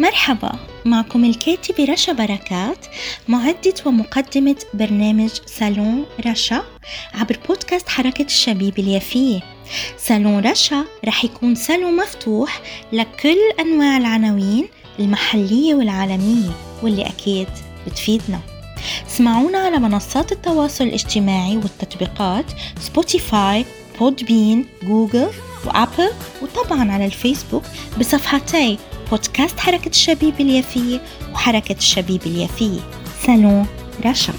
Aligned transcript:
مرحبا 0.00 0.52
معكم 0.84 1.24
الكاتبة 1.24 1.84
رشا 1.84 2.12
بركات 2.12 2.86
معدة 3.28 3.74
ومقدمة 3.86 4.56
برنامج 4.74 5.30
صالون 5.46 6.04
رشا 6.26 6.62
عبر 7.14 7.38
بودكاست 7.48 7.88
حركة 7.88 8.24
الشبيبة 8.24 8.78
اليافية. 8.78 9.40
صالون 9.98 10.46
رشا 10.46 10.84
رح 11.04 11.24
يكون 11.24 11.54
صالون 11.54 11.96
مفتوح 11.96 12.60
لكل 12.92 13.38
أنواع 13.60 13.96
العناوين 13.96 14.68
المحلية 14.98 15.74
والعالمية 15.74 16.50
واللي 16.82 17.06
أكيد 17.06 17.48
بتفيدنا. 17.86 18.40
اسمعونا 19.06 19.58
على 19.58 19.78
منصات 19.78 20.32
التواصل 20.32 20.84
الاجتماعي 20.84 21.56
والتطبيقات 21.56 22.46
Spotify 22.80 23.64
Podbean 23.98 24.66
Google 24.82 25.30
وابل 25.66 26.10
وطبعا 26.42 26.92
على 26.92 27.06
الفيسبوك 27.06 27.62
بصفحتي. 27.98 28.78
بودكاست 29.10 29.60
حركة 29.60 29.88
الشبيب 29.88 30.40
اليافية 30.40 31.00
وحركة 31.32 31.74
الشبيب 31.76 32.22
اليافية 32.26 32.80
سالون 33.26 33.66
رشا 34.06 34.32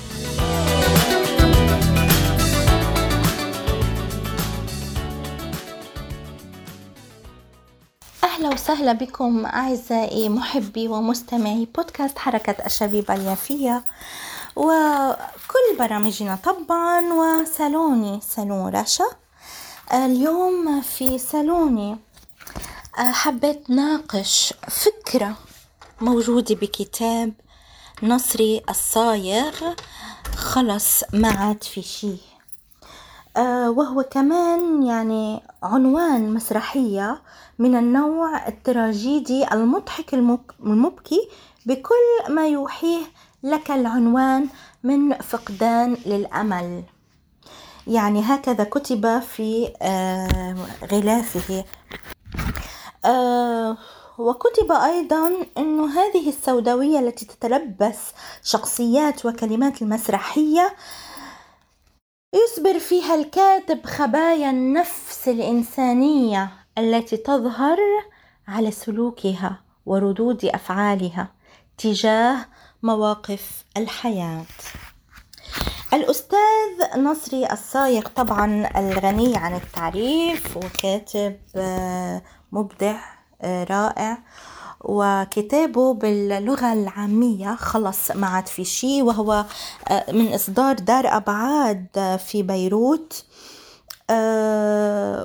أهلا 8.23 8.49
وسهلا 8.53 8.93
بكم 8.93 9.45
أعزائي 9.45 10.29
محبي 10.29 10.87
ومستمعي 10.87 11.67
بودكاست 11.75 12.17
حركة 12.17 12.65
الشبيب 12.65 13.11
اليافية 13.11 13.83
وكل 14.55 15.77
برامجنا 15.79 16.35
طبعا 16.43 17.01
وسالوني 17.13 18.19
سالون 18.21 18.75
رشا 18.75 19.05
اليوم 19.93 20.81
في 20.81 21.17
سالوني 21.17 21.97
حبيت 22.95 23.69
ناقش 23.69 24.53
فكرة 24.67 25.37
موجودة 26.01 26.55
بكتاب 26.55 27.33
نصري 28.03 28.61
الصايغ 28.69 29.51
خلص 30.35 31.03
ما 31.13 31.27
عاد 31.27 31.63
في 31.63 31.81
شي. 31.81 32.15
وهو 33.67 34.03
كمان 34.03 34.83
يعني 34.83 35.43
عنوان 35.63 36.33
مسرحية 36.33 37.21
من 37.59 37.75
النوع 37.75 38.47
التراجيدي 38.47 39.53
المضحك 39.53 40.13
المبكي 40.63 41.29
بكل 41.65 42.33
ما 42.33 42.47
يوحيه 42.47 43.01
لك 43.43 43.71
العنوان 43.71 44.47
من 44.83 45.13
فقدان 45.13 45.97
للأمل. 46.05 46.83
يعني 47.87 48.21
هكذا 48.21 48.63
كتب 48.63 49.19
في 49.19 49.73
غلافه. 50.91 51.57
آه 51.59 51.65
وكتب 54.17 54.71
أيضا 54.71 55.31
أن 55.57 55.79
هذه 55.79 56.29
السوداوية 56.29 56.99
التي 56.99 57.25
تتلبس 57.25 57.97
شخصيات 58.43 59.25
وكلمات 59.25 59.81
المسرحية 59.81 60.75
يصبر 62.33 62.79
فيها 62.79 63.15
الكاتب 63.15 63.85
خبايا 63.85 64.49
النفس 64.49 65.27
الإنسانية 65.27 66.49
التي 66.77 67.17
تظهر 67.17 67.77
على 68.47 68.71
سلوكها 68.71 69.59
وردود 69.85 70.45
أفعالها 70.45 71.31
تجاه 71.77 72.45
مواقف 72.83 73.65
الحياة. 73.77 74.45
الأستاذ 75.93 76.97
نصري 76.97 77.51
الصايغ 77.51 78.01
طبعا 78.01 78.69
الغني 78.79 79.37
عن 79.37 79.55
التعريف 79.55 80.57
وكاتب 80.57 81.39
آه، 81.55 82.21
مبدع 82.51 82.99
آه، 83.41 83.63
رائع. 83.63 84.17
وكتابه 84.81 85.93
باللغة 85.93 86.73
العامية 86.73 87.55
خلص 87.55 88.11
ما 88.11 88.27
عاد 88.27 88.47
في 88.47 88.63
شيء. 88.65 89.03
وهو 89.03 89.45
آه، 89.87 90.11
من 90.11 90.33
إصدار 90.33 90.75
دار 90.75 91.17
أبعاد 91.17 92.17
في 92.25 92.43
بيروت. 92.43 93.25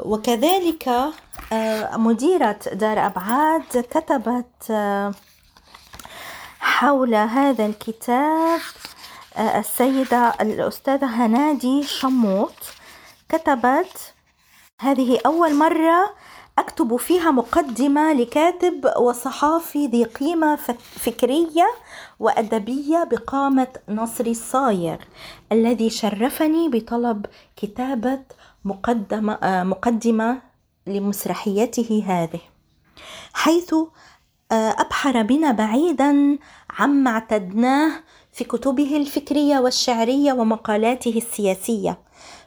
وكذلك 0.05 0.91
مديرة 1.93 2.59
دار 2.73 3.07
أبعاد 3.07 3.63
كتبت 3.91 4.73
حول 6.61 7.15
هذا 7.15 7.67
الكتاب 7.67 8.61
السيدة 9.39 10.35
الأستاذة 10.41 11.07
هنادي 11.07 11.83
شموط. 11.83 12.55
كتبت 13.29 14.15
هذه 14.81 15.19
أول 15.27 15.55
مرة 15.55 16.15
أكتب 16.59 16.97
فيها 16.97 17.31
مقدمة 17.31 18.13
لكاتب 18.13 18.91
وصحافي 19.01 19.87
ذي 19.87 20.05
قيمة 20.05 20.57
فكرية 20.81 21.67
وأدبية 22.21 23.05
بقامة 23.11 23.69
نصري 23.89 24.31
الصايغ 24.31 24.97
الذي 25.53 25.91
شرفني 25.91 26.69
بطلب 26.69 27.27
كتابة 27.57 28.19
مقدمة, 28.65 29.39
مقدمة 29.65 30.39
لمسرحيته 30.87 32.05
هذه. 32.07 32.41
حيث 33.33 33.75
أبحر 34.53 35.23
بنا 35.23 35.53
بعيدا 35.53 36.39
عما 36.79 37.11
اعتدناه 37.11 37.93
في 38.33 38.45
كتبه 38.45 38.97
الفكرية 38.97 39.59
والشعرية 39.59 40.33
ومقالاته 40.33 41.17
السياسية. 41.17 41.99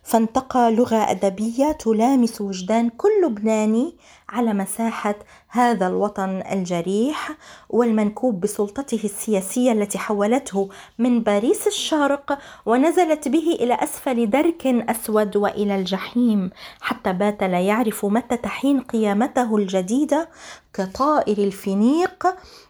فانتقى 0.10 0.72
لغة 0.72 1.12
أدبية 1.12 1.72
تلامس 1.72 2.42
وجدان 2.42 2.90
كل 2.90 3.10
لبناني 3.24 3.96
على 4.30 4.54
مساحة 4.54 5.16
هذا 5.50 5.88
الوطن 5.88 6.44
الجريح 6.52 7.32
والمنكوب 7.70 8.40
بسلطته 8.40 9.00
السياسية 9.04 9.72
التي 9.72 9.98
حولته 9.98 10.70
من 11.00 11.22
باريس 11.22 11.68
الشرق 11.68 12.40
ونزلت 12.66 13.28
به 13.28 13.58
إلى 13.60 13.74
أسفل 13.74 14.30
درك 14.30 14.68
أسود 14.68 15.38
وإلى 15.38 15.76
الجحيم 15.76 16.50
حتى 16.82 17.14
بات 17.14 17.44
لا 17.44 17.60
يعرف 17.60 18.06
متى 18.06 18.38
تحين 18.38 18.82
قيامته 18.82 19.56
الجديدة 19.56 20.30
كطائر 20.74 21.38
الفينيق 21.38 22.28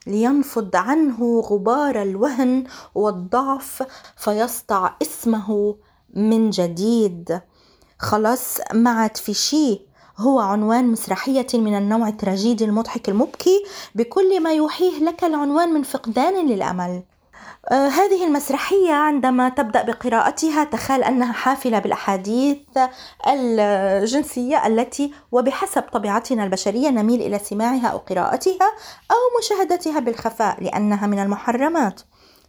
لينفض 0.07 0.75
عنه 0.75 1.39
غبار 1.39 2.01
الوهن 2.01 2.63
والضعف 2.95 3.83
فيسطع 4.17 4.95
اسمه 5.01 5.75
من 6.13 6.49
جديد. 6.49 7.41
خلاص 7.99 8.57
ما 8.73 8.89
عاد 8.89 9.17
في 9.17 9.33
شي 9.33 9.81
هو 10.17 10.39
عنوان 10.39 10.87
مسرحية 10.87 11.47
من 11.53 11.77
النوع 11.77 12.07
التراجيدي 12.07 12.65
المضحك 12.65 13.09
المبكي. 13.09 13.63
بكل 13.95 14.43
ما 14.43 14.53
يوحيه 14.53 14.99
لك 14.99 15.23
العنوان 15.23 15.69
من 15.69 15.83
فقدان 15.83 16.47
للأمل. 16.47 17.03
آه 17.71 17.87
هذه 17.87 18.25
المسرحية 18.25 18.93
عندما 18.93 19.49
تبدأ 19.49 19.83
بقراءتها 19.83 20.63
تخيل 20.63 21.03
أنها 21.03 21.33
حافلة 21.33 21.79
بالأحاديث 21.79 22.57
الجنسية 23.27 24.67
التي 24.67 25.13
وبحسب 25.31 25.81
طبيعتنا 25.81 26.43
البشرية 26.43 26.89
نميل 26.89 27.21
إلى 27.21 27.39
سماعها 27.39 27.87
أو 27.87 27.97
قراءتها 27.97 28.71
أو 29.11 29.17
مشاهدتها 29.39 29.99
بالخفاء 29.99 30.63
لأنها 30.63 31.07
من 31.07 31.19
المحرمات. 31.19 32.01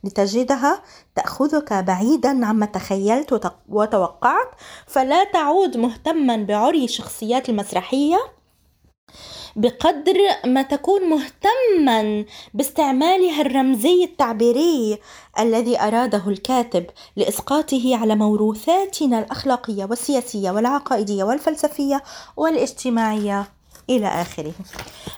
لتجدها 0.04 0.82
تأخذك 1.14 1.72
بعيدا 1.72 2.46
عما 2.46 2.66
تخيلت 2.66 3.52
وتوقعت 3.68 4.50
فلا 4.86 5.24
تعود 5.24 5.76
مهتما 5.76 6.36
بعري 6.36 6.84
الشخصيات 6.84 7.48
المسرحية 7.48 8.18
بقدر 9.56 10.14
ما 10.44 10.62
تكون 10.62 11.00
مهتما 11.10 12.24
باستعمالها 12.54 13.40
الرمزي 13.40 14.04
التعبيري 14.04 14.98
الذي 15.38 15.80
أراده 15.80 16.22
الكاتب 16.26 16.86
لإسقاطه 17.16 17.96
على 17.96 18.14
موروثاتنا 18.16 19.18
الأخلاقية 19.18 19.84
والسياسية 19.84 20.50
والعقائدية 20.50 21.24
والفلسفية 21.24 22.02
والاجتماعية. 22.36 23.59
إلى 23.90 24.08
آخره. 24.08 24.52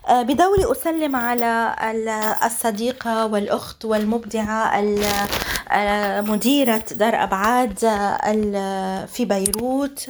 آه، 0.08 0.22
بدوري 0.22 0.72
أسلم 0.72 1.16
على 1.16 1.74
الصديقة 2.44 3.26
والأخت 3.26 3.84
والمبدعة 3.84 4.80
مديرة 6.20 6.84
دار 6.92 7.22
أبعاد 7.22 7.78
في 9.06 9.24
بيروت 9.24 10.08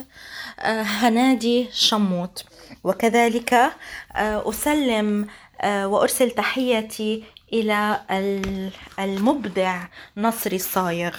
آه، 0.59 0.81
هنادي 0.81 1.69
شموت. 1.73 2.43
وكذلك 2.83 3.53
آه، 3.53 4.49
أسلم 4.49 5.27
وأرسل 5.63 6.31
تحيتي 6.31 7.23
إلى 7.53 7.99
المبدع 8.99 9.79
نصري 10.17 10.55
الصايغ. 10.55 11.15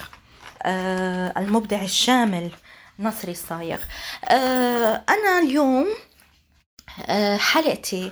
المبدع 1.37 1.81
الشامل 1.81 2.49
نصري 2.99 3.31
الصايغ. 3.31 3.79
أنا 5.09 5.39
اليوم 5.43 5.87
حلقتي. 7.37 8.11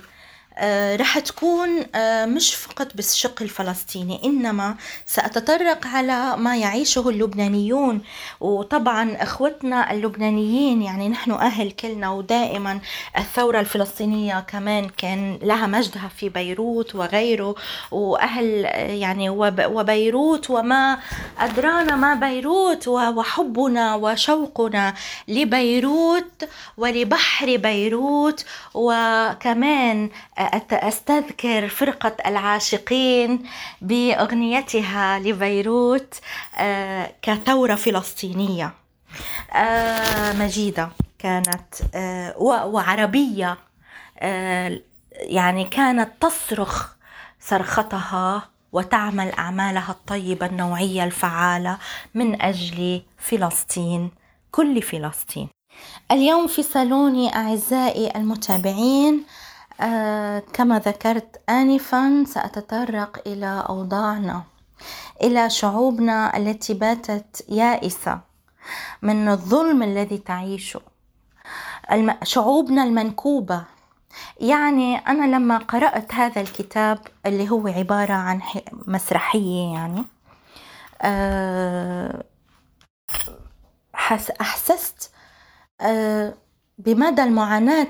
رح 0.96 1.18
تكون 1.18 1.68
آه، 1.94 2.26
مش 2.26 2.54
فقط 2.54 2.96
بالشق 2.96 3.42
الفلسطيني 3.42 4.24
إنما 4.24 4.76
سأتطرق 5.06 5.86
على 5.86 6.36
ما 6.36 6.56
يعيشه 6.56 7.08
اللبنانيون. 7.08 8.00
وطبعا 8.40 9.16
إخوتنا 9.22 9.92
اللبنانيين 9.92 10.82
يعني 10.82 11.08
نحن 11.08 11.30
أهل 11.30 11.70
كلنا 11.70 12.10
ودائما 12.10 12.80
الثورة 13.18 13.60
الفلسطينية 13.60 14.40
كمان 14.40 14.88
كان 14.96 15.38
لها 15.42 15.66
مجدها 15.66 16.10
في 16.16 16.28
بيروت 16.28 16.94
وغيره 16.94 17.54
وأهل 17.90 18.64
يعني 19.00 19.30
وبيروت 19.30 20.50
وما 20.50 20.98
أدرانا 21.38 21.96
ما 21.96 22.14
بيروت 22.14 22.88
وحبنا 22.88 23.94
وشوقنا 23.94 24.94
لبيروت 25.28 26.48
ولبحر 26.76 27.56
بيروت. 27.56 28.44
وكمان 28.74 30.10
أستذكر 30.72 31.68
فرقة 31.68 32.16
العاشقين 32.26 33.46
بأغنيتها 33.80 35.18
لبيروت 35.18 36.14
آه، 36.58 37.12
كثورة 37.22 37.74
فلسطينية. 37.74 38.72
آه، 39.52 40.32
مجيدة 40.32 40.88
كانت 41.18 41.74
آه، 41.94 42.38
وعربية 42.66 43.58
يعني 45.12 45.64
كانت 45.64 46.10
تصرخ 46.20 46.88
صرختها 47.40 48.48
وتعمل 48.72 49.32
أعمالها 49.32 49.90
الطيبة 49.90 50.46
النوعية 50.46 51.04
الفعالة 51.04 51.78
من 52.14 52.42
أجل 52.42 53.02
فلسطين 53.18 54.10
كل 54.50 54.82
فلسطين. 54.82 55.48
اليوم 56.10 56.46
في 56.46 56.62
صالوني 56.62 57.36
أعزائي 57.36 58.16
المتابعين 58.16 59.24
كما 60.52 60.78
ذكرت 60.78 61.40
آنفا 61.48 62.24
سأتطرق 62.26 63.22
إلى 63.26 63.64
أوضاعنا 63.68 64.42
إلى 65.22 65.50
شعوبنا 65.50 66.36
التي 66.36 66.74
باتت 66.74 67.44
يائسة 67.48 68.20
من 69.02 69.28
الظلم 69.28 69.82
الذي 69.82 70.18
تعيشه. 70.18 70.80
شعوبنا 72.22 72.84
المنكوبة 72.84 73.64
يعني 74.40 74.96
أنا 74.96 75.36
لما 75.36 75.58
قرأت 75.58 76.14
هذا 76.14 76.40
الكتاب 76.40 76.98
اللي 77.26 77.50
هو 77.50 77.68
عبارة 77.68 78.12
عن 78.12 78.40
مسرحية 78.72 79.72
يعني 79.72 80.04
أه 81.02 82.24
أحسست 84.40 85.10
أه 85.80 86.34
بمدى 86.78 87.22
المعاناة 87.22 87.88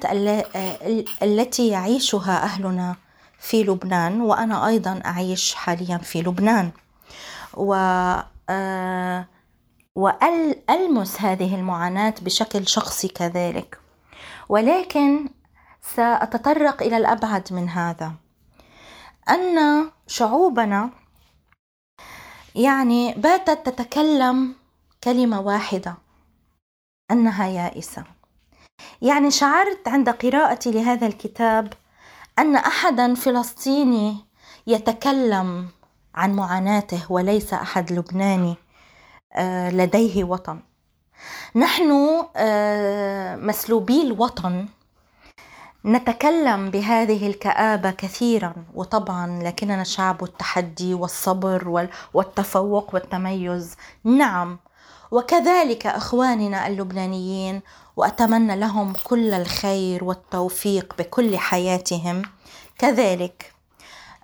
التي 1.22 1.68
يعيشها 1.68 2.42
أهلنا 2.42 2.96
في 3.38 3.62
لبنان 3.62 4.20
وأنا 4.20 4.66
أيضا 4.66 5.02
أعيش 5.06 5.54
حاليا 5.54 5.98
في 5.98 6.22
لبنان. 6.22 6.70
و 7.54 7.74
آه، 8.50 9.26
وألمس 9.94 11.20
هذه 11.20 11.54
المعاناة 11.54 12.14
بشكل 12.22 12.68
شخصي 12.68 13.08
كذلك. 13.08 13.78
ولكن 14.48 15.28
سأتطرق 15.82 16.82
إلى 16.82 16.96
الأبعد 16.96 17.52
من 17.52 17.68
هذا. 17.68 18.12
أن 19.28 19.90
شعوبنا 20.06 20.90
يعني 22.54 23.14
باتت 23.14 23.68
تتكلم 23.68 24.54
كلمة 25.04 25.40
واحدة 25.40 25.94
أنها 27.10 27.46
يائسة. 27.48 28.04
يعني 29.02 29.30
شعرت 29.30 29.88
عند 29.88 30.08
قراءتي 30.08 30.70
لهذا 30.70 31.06
الكتاب 31.06 31.72
أن 32.38 32.56
احدا 32.56 33.14
فلسطيني 33.14 34.16
يتكلم 34.66 35.68
عن 36.14 36.32
معاناته 36.32 37.12
وليس 37.12 37.54
أحد 37.54 37.92
لبناني 37.92 38.54
آه، 39.32 39.70
لديه 39.70 40.24
وطن. 40.24 40.60
نحن 41.56 42.22
آه، 42.36 43.36
مسلوبي 43.36 44.02
الوطن. 44.02 44.68
نتكلم 45.84 46.70
بهذه 46.70 47.26
الكآبة 47.26 47.90
كثيرا 47.90 48.54
وطبعا 48.74 49.42
لكننا 49.42 49.84
شعب 49.84 50.24
التحدي 50.24 50.94
والصبر 50.94 51.88
والتفوق 52.14 52.94
والتميز. 52.94 53.76
نعم. 54.04 54.58
وكذلك 55.10 55.86
إخواننا 55.86 56.66
اللبنانيين 56.66 57.62
وأتمنى 57.96 58.56
لهم 58.56 58.92
كل 59.04 59.32
الخير 59.32 60.04
والتوفيق 60.04 60.94
بكل 60.98 61.38
حياتهم. 61.38 62.22
كذلك 62.78 63.52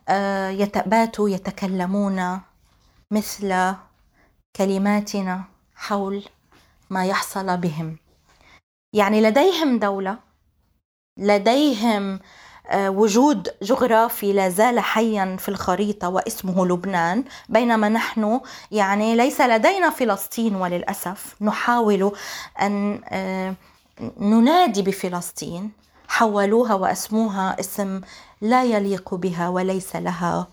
آه، 0.08 0.68
باتوا 0.86 1.28
يتكلمون 1.28 2.40
مثل 3.10 3.74
كلماتنا 4.56 5.44
حول 5.76 6.24
ما 6.90 7.06
يحصل 7.06 7.56
بهم. 7.56 7.96
يعني 8.92 9.20
لديهم 9.20 9.78
دولة 9.78 10.18
لديهم 11.18 12.20
وجود 12.74 13.48
جغرافي 13.62 14.32
لا 14.32 14.48
زال 14.48 14.80
حيا 14.80 15.36
في 15.38 15.48
الخريطة 15.48 16.08
واسمه 16.08 16.66
لبنان 16.66 17.24
بينما 17.48 17.88
نحن 17.88 18.40
يعني 18.70 19.16
ليس 19.16 19.40
لدينا 19.40 19.90
فلسطين 19.90 20.54
وللأسف. 20.56 21.34
نحاول 21.40 22.12
أن 22.60 23.00
آه، 23.08 23.54
ننادي 24.20 24.82
بفلسطين. 24.82 25.70
حولوها 26.08 26.74
واسموها 26.74 27.60
اسم 27.60 28.00
لا 28.40 28.64
يليق 28.64 29.14
بها 29.14 29.48
وليس 29.48 29.96
لها 29.96 30.46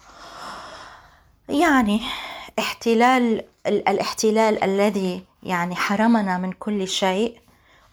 يعني 1.49 2.01
احتلال 2.59 3.43
الاحتلال 3.67 4.63
الذي 4.63 5.23
يعني 5.43 5.75
حرمنا 5.75 6.37
من 6.37 6.51
كل 6.51 6.87
شيء 6.87 7.37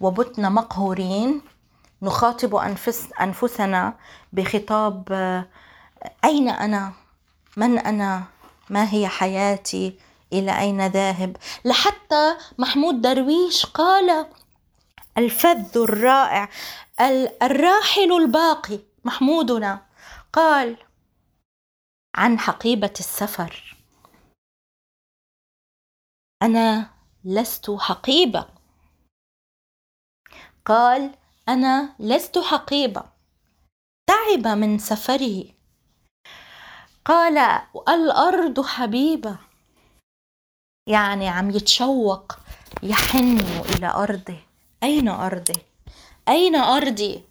وبتنا 0.00 0.48
مقهورين. 0.48 1.40
نخاطب 2.04 2.54
أنفس 2.54 3.08
أنفسنا 3.20 3.96
بخطاب 4.32 5.12
أين 6.24 6.48
أنا؟ 6.48 6.92
من 7.56 7.78
أنا؟ 7.78 8.24
ما 8.70 8.92
هي 8.92 9.08
حياتي؟ 9.08 9.98
إلى 10.32 10.58
أين 10.60 10.86
ذاهب؟ 10.86 11.36
لحتى 11.64 12.36
محمود 12.58 13.00
درويش 13.00 13.66
قال 13.66 14.26
الفذ 15.18 15.78
الرائع 15.78 16.48
الراحل 17.42 18.12
الباقي 18.12 18.78
محمودنا 19.04 19.86
قال 20.32 20.76
عن 22.14 22.38
حقيبة 22.38 22.92
السفر 23.00 23.76
أنا 26.42 26.90
لست 27.24 27.70
حقيبة 27.70 28.46
قال 30.64 31.14
أنا 31.48 31.94
لست 31.98 32.38
حقيبة. 32.38 33.02
تعب 34.06 34.46
من 34.46 34.78
سفره. 34.78 35.44
قال 37.04 37.38
الأرض 37.88 38.60
حبيبة. 38.60 39.38
يعني 40.88 41.28
عم 41.28 41.50
يتشوق 41.50 42.32
يحن 42.82 43.40
إلى 43.74 43.86
أرضه. 43.86 44.38
أين 44.82 45.08
ارضي 45.08 45.62
أين 46.28 46.56
أرضي؟ 46.56 47.24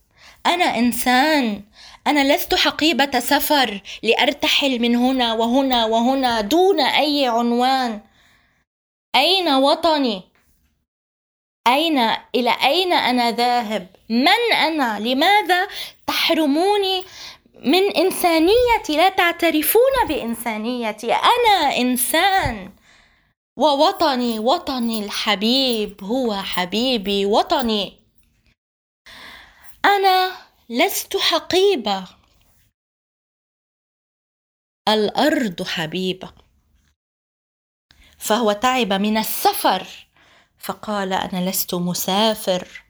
أنا 0.45 0.65
إنسان. 0.65 1.63
أنا 2.07 2.35
لست 2.35 2.55
حقيبة 2.55 3.19
سفر 3.19 3.81
لأرتحل 4.03 4.79
من 4.79 4.95
هنا 4.95 5.33
وهنا 5.33 5.85
وهنا 5.85 6.41
دون 6.41 6.79
أي 6.79 7.27
عنوان. 7.27 8.01
أين 9.15 9.53
وطني؟ 9.53 10.32
أين 11.67 11.97
إلى 12.35 12.51
أين 12.63 12.93
أنا 12.93 13.31
ذاهب؟ 13.31 13.95
من 14.09 14.53
أنا؟ 14.53 14.99
لماذا 14.99 15.67
تحرموني 16.07 17.03
من 17.55 17.95
إنسانيتي؟ 17.97 18.97
لا 18.97 19.09
تعترفون 19.09 20.07
بإنسانيتي، 20.07 21.13
أنا 21.13 21.77
إنسان 21.77 22.73
ووطني 23.57 24.39
وطني 24.39 25.05
الحبيب 25.05 26.03
هو 26.03 26.33
حبيبي 26.33 27.25
وطني. 27.25 27.99
أنا 29.85 30.31
لست 30.69 31.17
حقيبة. 31.17 32.07
الأرض 34.89 35.63
حبيبة. 35.63 36.33
فهو 38.17 38.51
تعب 38.51 38.93
من 38.93 39.17
السفر 39.17 40.02
فقال 40.63 41.13
أنا 41.13 41.49
لست 41.49 41.75
مسافر 41.75 42.83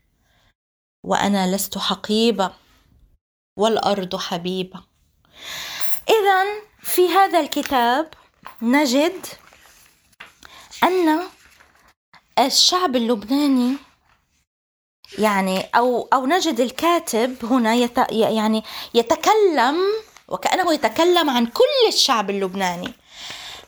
وأنا 1.05 1.55
لست 1.55 1.77
حقيبة 1.77 2.53
والأرض 3.57 4.15
حبيبة. 4.15 4.83
إذا 6.09 6.43
في 6.81 7.07
هذا 7.09 7.39
الكتاب 7.39 8.13
نجد 8.61 9.25
أن 10.83 11.19
الشعب 12.39 12.95
اللبناني 12.95 13.77
يعني 15.17 15.59
أو 15.75 16.09
أو 16.13 16.25
نجد 16.25 16.59
الكاتب 16.59 17.45
هنا 17.45 17.73
يت 17.73 17.97
يعني 18.11 18.63
يتكلم 18.93 19.77
وكأنه 20.27 20.73
يتكلم 20.73 21.29
عن 21.29 21.45
كل 21.45 21.87
الشعب 21.87 22.29
اللبناني. 22.29 22.93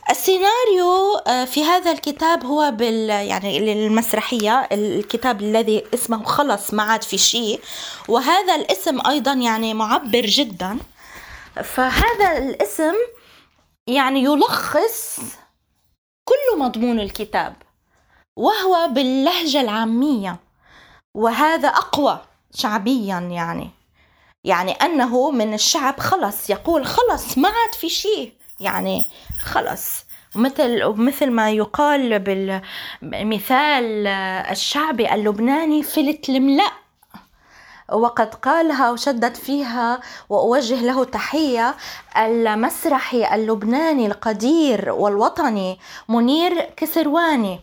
السيناريو 0.09 1.15
آه، 1.27 1.45
في 1.45 1.63
هذا 1.63 1.91
الكتاب 1.91 2.45
هو 2.45 2.71
بال 2.71 3.09
يعني 3.09 3.73
المسرحيه 3.87 4.67
الكتاب 4.71 5.41
الذي 5.41 5.83
اسمه 5.93 6.23
خلص 6.23 6.73
ما 6.73 6.83
عاد 6.83 7.03
في 7.03 7.17
شيء 7.17 7.61
وهذا 8.07 8.55
الاسم 8.55 9.07
أيضا 9.07 9.33
يعني 9.33 9.73
معبر 9.73 10.25
جدا. 10.25 10.79
فهذا 11.63 12.37
الاسم 12.37 12.93
يعني 13.87 14.23
يلخص 14.23 15.19
كل 16.25 16.59
مضمون 16.59 16.99
الكتاب 16.99 17.55
وهو 18.37 18.87
باللهجة 18.91 19.61
العامية 19.61 20.39
وهذا 21.15 21.67
أقوى 21.67 22.19
شعبيا 22.55 23.19
يعني. 23.19 23.69
يعني 24.43 24.71
أنه 24.71 25.31
من 25.31 25.53
الشعب 25.53 25.99
خلص 25.99 26.49
يقول 26.49 26.85
خلص 26.85 27.37
ما 27.37 27.49
عاد 27.49 27.73
في 27.73 27.89
شيء 27.89 28.33
يعني 28.59 29.05
خلص 29.45 30.05
مثل 30.35 30.93
مثل 30.97 31.31
ما 31.31 31.51
يقال 31.51 32.19
بالمثال 32.19 34.07
الشعبي 34.51 35.13
اللبناني 35.13 35.83
فلت 35.83 36.29
الملأ 36.29 36.71
وقد 37.91 38.35
قالها 38.35 38.91
وشدد 38.91 39.35
فيها 39.35 39.99
وأوجه 40.29 40.81
له 40.81 41.03
تحية 41.03 41.75
المسرحي 42.17 43.35
اللبناني 43.35 44.07
القدير 44.07 44.89
والوطني 44.89 45.79
منير 46.09 46.61
كسرواني 46.77 47.59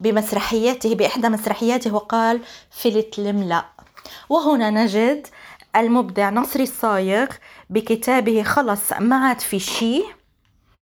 بمسرحياته 0.00 0.94
بإحدى 0.94 1.28
مسرحياته 1.28 1.94
وقال 1.94 2.40
فلت 2.70 3.18
الملأ 3.18 3.64
وهنا 4.28 4.70
نجد 4.70 5.26
المبدع 5.76 6.30
نصري 6.30 6.62
الصايغ 6.62 7.26
بكتابه 7.70 8.42
خلص 8.42 8.92
ما 9.00 9.16
عاد 9.16 9.40
في 9.40 9.58
شي. 9.58 10.02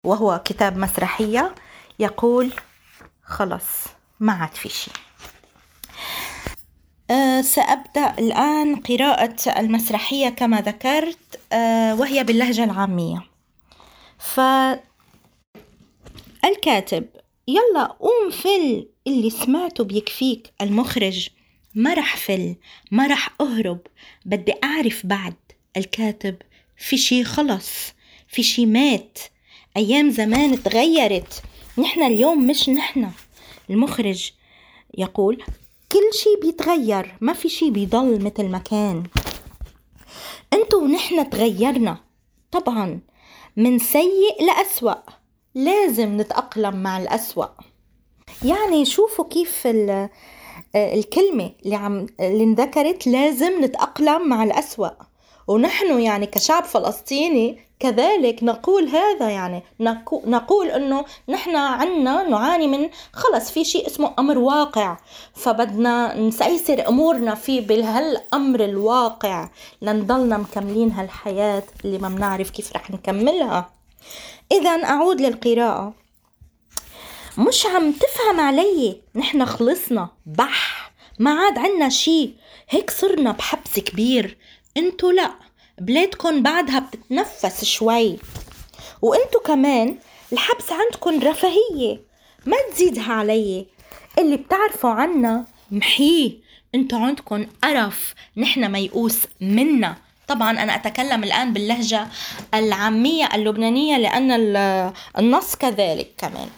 وهو 0.05 0.43
كتاب 0.45 0.77
مسرحية 0.77 1.55
يقول 1.99 2.53
خلص 3.25 3.65
ما 4.21 4.33
عاد 4.33 4.55
في 4.55 4.69
شيء. 4.69 4.95
أه 7.11 7.41
سأبدأ 7.41 8.15
الآن 8.19 8.77
قراءة 8.77 9.61
المسرحية 9.61 10.29
كما 10.29 10.61
ذكرت 10.61 11.41
أه 11.53 11.95
وهي 11.95 12.25
باللهجة 12.25 12.65
العامية. 12.65 13.23
فالكاتب 16.43 17.07
يلا 17.49 17.85
قوم 17.85 18.31
فل 18.31 18.89
اللي 19.07 19.31
سمعته 19.31 19.85
بيكفيك 19.85 20.53
المخرج. 20.61 21.29
ما 21.75 21.95
رح 21.95 22.17
فل 22.17 22.57
ما 22.91 23.07
رح 23.07 23.31
أهرب 23.41 23.81
بدي 24.25 24.55
أعرف 24.65 25.07
بعد. 25.07 25.35
الكاتب 25.77 26.37
في 26.77 26.97
شي 26.97 27.25
خلص 27.25 27.95
في 28.29 28.43
شي 28.43 28.67
مات 28.67 29.19
أيام 29.77 30.11
زمان 30.11 30.63
تغيرت 30.63 31.43
نحن 31.79 32.03
اليوم 32.03 32.47
مش 32.47 32.69
نحن. 32.69 33.11
المخرج 33.71 34.33
يقول 34.99 35.43
كل 35.93 36.11
شي 36.13 36.29
بيتغير 36.43 37.15
ما 37.21 37.33
في 37.33 37.49
شي 37.49 37.71
بيضل 37.71 38.25
مثل 38.25 38.49
ما 38.49 38.59
كان. 38.59 39.03
انتو 40.53 40.85
ونحن 40.85 41.31
تغيرنا. 41.31 41.97
طبعا 42.53 43.01
من 43.57 43.79
سيء 43.79 44.45
لأسوأ. 44.47 44.95
لازم 45.55 46.21
نتأقلم 46.21 46.77
مع 46.77 46.99
الأسوأ. 46.99 47.47
يعني 48.45 48.85
شوفوا 48.85 49.25
كيف 49.25 49.69
الكلمة 50.77 51.53
اللي 51.65 51.77
عم 51.77 52.07
اللي 52.21 52.45
انذكرت 52.45 53.07
لازم 53.07 53.65
نتأقلم 53.65 54.29
مع 54.29 54.45
الأسوأ. 54.45 54.91
ونحن 55.49 56.01
يعني 56.01 56.27
كشعب 56.27 56.65
فلسطيني 56.65 57.59
كذلك 57.81 58.43
نقول 58.43 58.89
هذا 58.89 59.31
يعني 59.31 59.63
نقول 60.27 60.71
إنه 60.71 61.05
نحن 61.29 61.57
عنا 61.57 62.29
نعاني 62.29 62.67
من 62.67 62.91
خلص 63.13 63.51
في 63.51 63.65
شيء 63.65 63.87
اسمه 63.87 64.15
أمر 64.19 64.39
واقع. 64.39 64.97
فبدنا 65.35 66.21
نسيسر 66.21 66.89
أمورنا 66.89 67.35
فيه 67.35 67.61
بهالأمر 67.61 68.65
الواقع. 68.65 69.49
لنضلنا 69.83 70.37
مكملين 70.37 70.91
هالحياة 70.91 71.63
اللي 71.85 71.99
ما 71.99 72.09
بنعرف 72.09 72.51
كيف 72.51 72.73
رح 72.73 72.91
نكملها. 72.91 73.71
اذا 74.53 74.71
أعود 74.71 75.21
للقراءة. 75.21 75.95
مش 77.39 77.67
عم 77.67 77.93
تفهم 77.93 78.41
علي. 78.41 79.01
نحن 79.15 79.45
خلصنا. 79.45 80.09
بح. 80.27 80.93
ما 81.19 81.31
عاد 81.31 81.59
عنا 81.59 81.89
شي 81.89 82.31
هيك 82.69 82.91
صرنا 82.91 83.33
بحبس 83.33 83.79
كبير. 83.79 84.37
انتو 84.77 85.11
لا 85.11 85.31
بلادكم 85.79 86.43
بعدها 86.43 86.79
بتتنفس 86.79 87.65
شوي. 87.65 88.19
وانتو 89.03 89.39
كمان 89.39 89.99
الحبس 90.33 90.73
عندكم 90.73 91.29
رفاهية 91.29 92.01
ما 92.47 92.57
تزيدها 92.73 93.13
علي. 93.13 93.67
اللي 94.19 94.37
بتعرفوا 94.37 94.91
عنا 94.91 95.47
محيه 95.71 96.33
انتو 96.75 96.97
عندكم 96.97 97.47
قرف 97.65 98.15
نحن 98.37 98.73
ميؤوس 98.73 99.19
منا. 99.41 99.97
طبعا 100.29 100.51
أنا 100.51 100.75
أتكلم 100.75 101.25
الآن 101.25 101.53
باللهجة 101.53 102.09
العامية 102.55 103.29
اللبنانية 103.35 103.99
لأن 103.99 104.31
النص 105.19 105.57
كذلك 105.57 106.11
كمان. 106.19 106.49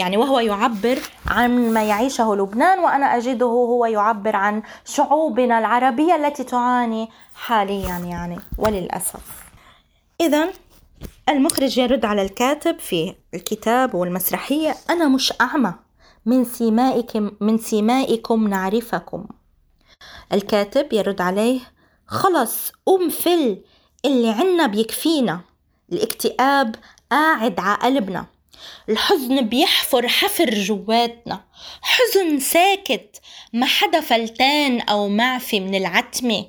يعني 0.00 0.16
وهو 0.16 0.40
يعبر 0.40 0.98
عن 1.26 1.72
ما 1.72 1.84
يعيشه 1.84 2.34
لبنان 2.34 2.78
وأنا 2.78 3.16
أجده 3.16 3.46
هو 3.46 3.86
يعبر 3.86 4.36
عن 4.36 4.62
شعوبنا 4.84 5.58
العربية 5.58 6.16
التي 6.16 6.44
تعاني 6.44 7.08
حاليا 7.34 7.98
يعني 7.98 8.38
وللأسف. 8.58 9.44
اذا 10.20 10.48
المخرج 11.28 11.78
يرد 11.78 12.04
على 12.04 12.22
الكاتب 12.22 12.78
في 12.78 13.14
الكتاب 13.34 13.94
والمسرحية 13.94 14.74
أنا 14.90 15.08
مش 15.08 15.32
أعمى 15.40 15.74
من 16.26 16.44
سيمائكم 16.44 17.30
من 17.40 17.58
سيمائكم 17.58 18.48
نعرفكم. 18.48 19.26
الكاتب 20.32 20.92
يرد 20.92 21.20
عليه 21.20 21.60
خلص 22.06 22.72
قوم 22.86 23.08
فل 23.08 23.62
اللي 24.04 24.30
عنا 24.30 24.66
بيكفينا 24.66 25.40
الاكتئاب 25.92 26.74
قاعد 27.10 27.60
على 27.60 27.78
قلبنا 27.82 28.26
الحزن 28.88 29.40
بيحفر 29.40 30.08
حفر 30.08 30.54
جواتنا. 30.54 31.44
حزن 31.82 32.40
ساكت 32.40 33.20
ما 33.52 33.66
حدا 33.66 34.00
فلتان 34.00 34.80
أو 34.80 35.08
معفي 35.08 35.60
من 35.60 35.74
العتمة 35.74 36.46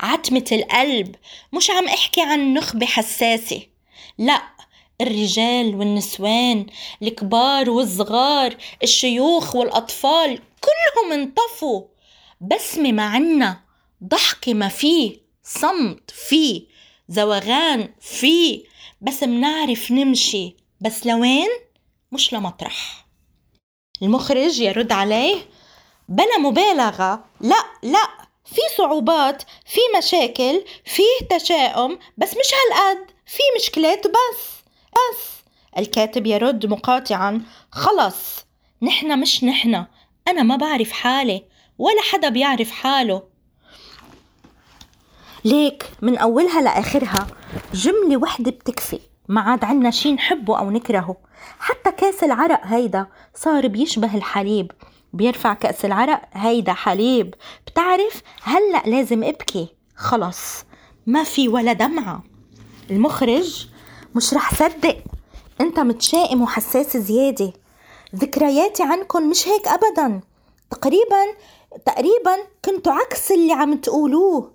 عتمة 0.00 0.44
القلب 0.52 1.14
مش 1.52 1.70
عم 1.70 1.88
أحكي 1.88 2.22
عن 2.22 2.54
نخبة 2.54 2.86
حساسة. 2.86 3.62
لا 4.18 4.42
الرجال 5.00 5.74
والنسوان 5.74 6.66
الكبار 7.02 7.70
والصغار 7.70 8.56
الشيوخ 8.82 9.56
والأطفال 9.56 10.38
كلهم 10.60 11.12
انطفوا. 11.12 11.82
بسمة 12.40 12.92
ما 12.92 13.02
عنا 13.02 13.60
ضحكة 14.04 14.54
ما 14.54 14.68
فيه 14.68 15.16
صمت 15.44 16.10
فيه 16.10 16.62
زوغان 17.08 17.88
فيه 18.00 18.64
بس 19.00 19.22
منعرف 19.22 19.90
نمشي. 19.90 20.56
بس 20.80 21.06
لوين؟ 21.06 21.48
مش 22.12 22.32
لمطرح. 22.32 23.06
المخرج 24.02 24.60
يرد 24.60 24.92
عليه 24.92 25.36
بلا 26.08 26.38
مبالغة. 26.38 27.24
لا 27.40 27.64
لا 27.82 28.08
في 28.44 28.60
صعوبات 28.78 29.42
في 29.42 29.80
مشاكل 29.98 30.64
فيه 30.84 31.36
تشاؤم 31.38 31.98
بس 32.18 32.30
مش 32.30 32.46
هالقد. 32.54 33.10
في 33.26 33.42
مشكلات 33.60 34.06
بس 34.06 34.40
بس. 34.92 35.26
الكاتب 35.78 36.26
يرد 36.26 36.66
مقاطعا 36.66 37.42
خلص 37.72 38.46
نحن 38.82 39.20
مش 39.20 39.44
نحن. 39.44 39.86
أنا 40.28 40.42
ما 40.42 40.56
بعرف 40.56 40.92
حالي 40.92 41.44
ولا 41.78 42.02
حدا 42.12 42.28
بيعرف 42.28 42.70
حاله. 42.70 43.22
ليك 45.44 45.90
من 46.02 46.18
أولها 46.18 46.60
لآخرها 46.60 47.26
جملة 47.74 48.16
وحدة 48.16 48.50
بتكفي. 48.50 49.00
ما 49.28 49.40
عاد 49.40 49.64
عنا 49.64 49.90
شي 49.90 50.12
نحبه 50.12 50.58
أو 50.58 50.70
نكرهه. 50.70 51.16
حتى 51.58 51.92
كأس 51.92 52.24
العرق 52.24 52.60
هيدا 52.64 53.06
صار 53.34 53.66
بيشبه 53.66 54.16
الحليب. 54.16 54.72
بيرفع 55.12 55.54
كأس 55.54 55.84
العرق 55.84 56.22
هيدا 56.32 56.72
حليب. 56.72 57.34
بتعرف؟ 57.66 58.22
هلأ 58.42 58.82
لازم 58.86 59.24
أبكي. 59.24 59.68
خلص. 59.96 60.64
ما 61.06 61.24
في 61.24 61.48
ولا 61.48 61.72
دمعة. 61.72 62.22
المخرج 62.90 63.66
مش 64.14 64.34
رح 64.34 64.54
صدق. 64.54 64.98
أنت 65.60 65.80
متشائم 65.80 66.42
وحساس 66.42 66.96
زيادة. 66.96 67.52
ذكرياتي 68.16 68.82
عنكم 68.82 69.30
مش 69.30 69.48
هيك 69.48 69.68
أبدا. 69.68 70.20
تقريبا 70.70 71.24
تقريبا 71.86 72.36
كنتوا 72.64 72.92
عكس 72.92 73.32
اللي 73.32 73.52
عم 73.52 73.76
تقولوه. 73.76 74.52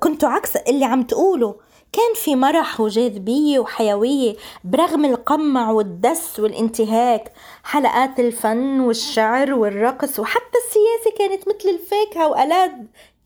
كنتوا 0.00 0.28
عكس 0.28 0.56
اللي 0.56 0.84
عم 0.84 1.02
تقولوا. 1.02 1.54
كان 1.92 2.14
في 2.14 2.36
مرح 2.36 2.80
وجاذبية 2.80 3.58
وحيوية 3.58 4.36
برغم 4.64 5.04
القمع 5.04 5.70
والدس 5.70 6.40
والانتهاك. 6.40 7.32
حلقات 7.64 8.20
الفن 8.20 8.80
والشعر 8.80 9.54
والرقص 9.54 10.18
وحتى 10.18 10.58
السياسة 10.66 11.18
كانت 11.18 11.48
مثل 11.48 11.68
الفاكهة 11.68 12.28
وألذ. 12.28 12.72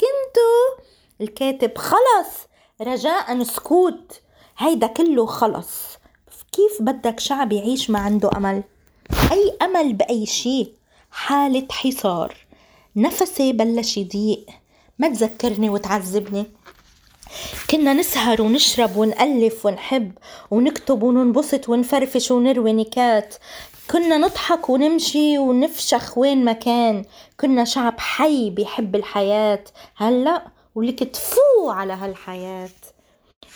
كنتو؟ 0.00 0.82
الكاتب 1.20 1.78
خلص. 1.78 2.46
رجاء 2.80 3.42
سكوت 3.42 4.20
هيدا 4.58 4.86
كله 4.86 5.26
خلص. 5.26 5.98
كيف 6.52 6.82
بدك 6.82 7.20
شعب 7.20 7.52
يعيش 7.52 7.90
ما 7.90 7.98
عنده 7.98 8.30
أمل؟ 8.36 8.62
أي 9.32 9.56
أمل 9.62 9.92
بأي 9.92 10.26
شيء؟ 10.26 10.72
حالة 11.10 11.66
حصار. 11.70 12.34
نفسي 12.96 13.52
بلش 13.52 13.96
يضيق. 13.96 14.46
ما 14.98 15.08
تذكرني 15.08 15.70
وتعذبني. 15.70 16.46
كنا 17.70 17.92
نسهر 17.92 18.42
ونشرب 18.42 18.96
ونألف 18.96 19.66
ونحب 19.66 20.12
ونكتب 20.50 21.02
وننبسط 21.02 21.68
ونفرفش 21.68 22.30
ونروي 22.30 22.72
نكات. 22.72 23.34
كنا 23.90 24.16
نضحك 24.16 24.70
ونمشي 24.70 25.38
ونفشخ 25.38 26.18
وين 26.18 26.44
ما 26.44 26.52
كان. 26.52 27.04
كنا 27.40 27.64
شعب 27.64 28.00
حي 28.00 28.50
بيحب 28.50 28.96
الحياة. 28.96 29.64
هلأ 29.96 30.42
ولك 30.74 31.04
تفو 31.04 31.70
على 31.70 31.92
هالحياة. 31.92 32.68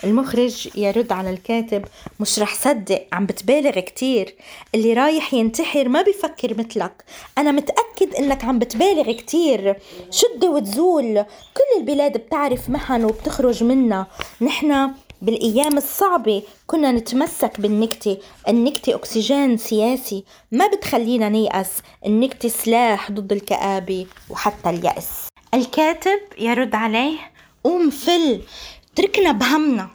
المخرج 0.05 0.69
يرد 0.75 1.13
على 1.13 1.31
الكاتب 1.31 1.85
مش 2.21 2.39
رح 2.39 2.55
صدق 2.55 3.07
عم 3.13 3.27
بتبالغ 3.27 3.81
كتير. 3.81 4.35
اللي 4.75 4.93
رايح 4.93 5.35
ينتحر 5.35 5.89
ما 5.89 6.03
بيفكر 6.03 6.59
مثلك. 6.59 7.05
أنا 7.39 7.53
متأكد 7.53 8.15
إنك 8.15 8.45
عم 8.45 8.59
بتبالغ 8.59 9.13
كتير. 9.13 9.77
شد 10.11 10.45
وتزول. 10.45 11.15
كل 11.55 11.81
البلاد 11.81 12.17
بتعرف 12.17 12.71
محن 12.71 13.05
وبتخرج 13.05 13.65
منا. 13.65 14.07
نحنا 14.41 14.95
بالأيام 15.23 15.77
الصعبة 15.77 16.43
كنا 16.67 16.93
نتمسك 16.93 17.61
بالنكتة. 17.61 18.19
النكتة 18.49 18.95
أكسجين 18.95 19.57
سياسي. 19.57 20.25
ما 20.53 20.67
بتخلينا 20.67 21.29
نيأس. 21.29 21.71
النكتة 22.07 22.49
سلاح 22.49 23.11
ضد 23.11 23.33
الكآبة 23.33 24.07
وحتى 24.31 24.71
اليأس. 24.71 25.09
الكاتب 25.55 26.21
يرد 26.39 26.75
عليه 26.75 27.19
قوم 27.65 27.91
فل. 27.91 28.41
اتركنا 29.01 29.33
بهمنا. 29.33 29.89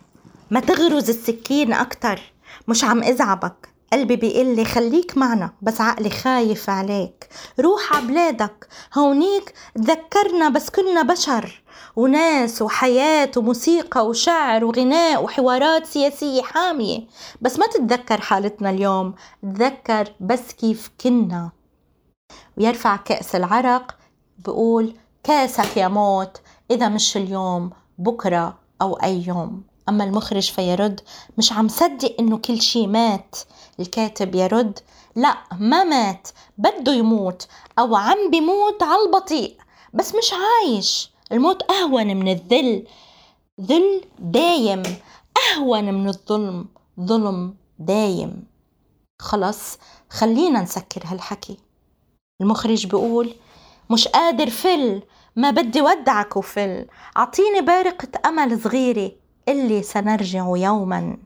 ما 0.52 0.60
تغرز 0.60 1.10
السكين 1.10 1.74
أكتر. 1.74 2.20
مش 2.68 2.84
عم 2.84 3.04
إزعبك. 3.04 3.70
قلبي 3.94 4.16
بيقول 4.16 4.56
لي 4.56 4.66
خليك 4.66 5.18
معنا 5.18 5.54
بس 5.62 5.82
عقلي 5.82 6.10
خايف 6.10 6.70
عليك. 6.70 7.30
روح 7.60 7.96
عبلادك 7.96 8.68
هونيك 8.98 9.54
تذكرنا 9.76 10.50
بس 10.50 10.70
كنا 10.70 11.02
بشر. 11.02 11.64
وناس 11.96 12.62
وحياة 12.62 13.32
وموسيقى 13.38 14.08
وشعر 14.08 14.66
وغناء 14.66 15.24
وحوارات 15.24 15.86
سياسية 15.86 16.42
حامية. 16.42 17.08
بس 17.42 17.60
ما 17.60 17.68
تتذكر 17.68 18.22
حالتنا 18.22 18.70
اليوم. 18.70 19.16
تذكر 19.44 20.14
بس 20.20 20.54
كيف 20.54 20.92
كنا. 21.02 21.52
ويرفع 22.58 22.96
كأس 22.96 23.36
العرق. 23.36 23.98
بقول 24.46 24.94
كاسك 25.24 25.78
يا 25.78 25.88
موت. 25.88 26.42
إذا 26.72 26.90
مش 26.90 27.18
اليوم 27.18 27.72
بكرة 27.98 28.65
أو 28.82 28.94
أي 28.94 29.24
يوم. 29.28 29.64
أما 29.90 30.04
المخرج 30.04 30.52
فيرد 30.52 31.02
مش 31.38 31.52
عم 31.52 31.68
صدق 31.68 32.16
إنه 32.20 32.38
كل 32.38 32.62
شي 32.62 32.88
مات. 32.88 33.36
الكاتب 33.80 34.36
يرد 34.36 34.80
لا 35.16 35.38
ما 35.60 35.84
مات. 35.84 36.28
بده 36.58 36.94
يموت 36.94 37.48
أو 37.80 37.96
عم 37.96 38.32
بيموت 38.32 38.84
على 38.84 39.02
البطيء. 39.06 39.58
بس 39.94 40.16
مش 40.16 40.34
عايش. 40.34 41.12
الموت 41.32 41.72
أهون 41.72 42.08
من 42.08 42.28
الذل. 42.32 42.88
ذل 43.62 44.02
دايم. 44.20 44.84
أهون 45.52 45.94
من 45.94 46.08
الظلم. 46.10 46.68
ظلم 47.02 47.56
دايم. 47.80 48.44
خلص 49.20 49.78
خلينا 50.10 50.62
نسكر 50.62 51.02
هالحكي. 51.06 51.58
المخرج 52.42 52.86
بيقول 52.86 53.36
مش 53.90 54.08
قادر 54.08 54.50
فل. 54.50 55.02
ما 55.38 55.52
بدي 55.52 55.82
ودعك 55.82 56.38
وفل 56.38 56.86
أعطيني 57.18 57.62
بارقة 57.62 58.08
أمل 58.26 58.62
صغيرة 58.62 59.12
اللي 59.48 59.84
سنرجع 59.84 60.46
يوما. 60.56 61.18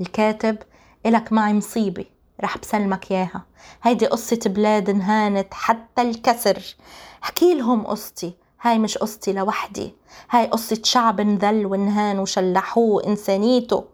الكاتب 0.00 0.58
إلك 1.06 1.32
معي 1.32 1.52
مصيبة 1.52 2.04
رح 2.40 2.58
بسلمك 2.58 3.10
ياها 3.10 3.46
هيدي 3.82 4.06
قصة 4.06 4.40
بلاد 4.46 4.90
انهانت 4.90 5.54
حتى 5.54 6.02
الكسر. 6.02 6.76
احكي 7.22 7.54
لهم 7.54 7.86
قصتي 7.86 8.34
هاي 8.60 8.78
مش 8.78 8.98
قصتي 8.98 9.32
لوحدي. 9.32 9.94
هاي 10.30 10.46
قصة 10.46 10.80
شعب 10.84 11.20
انذل 11.20 11.66
وانهان 11.66 12.18
وشلحوه 12.18 13.06
إنسانيته. 13.06 13.84